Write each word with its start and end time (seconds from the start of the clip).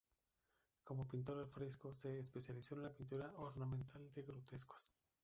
Como 0.83 1.07
pintor 1.07 1.37
al 1.37 1.47
fresco 1.47 1.93
se 1.93 2.17
especializó 2.19 2.73
en 2.73 2.81
la 2.81 2.91
pintura 2.91 3.31
ornamental 3.37 4.09
de 4.09 4.23
grutescos. 4.23 4.91